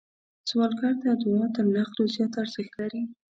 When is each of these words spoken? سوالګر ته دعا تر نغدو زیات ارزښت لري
سوالګر 0.49 0.93
ته 1.01 1.09
دعا 1.21 1.45
تر 1.55 1.65
نغدو 1.75 2.03
زیات 2.13 2.33
ارزښت 2.41 2.73
لري 2.79 3.01